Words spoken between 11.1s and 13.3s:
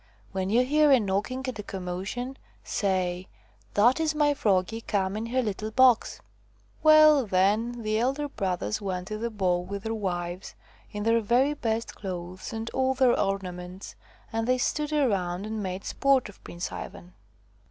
very best clothes and all their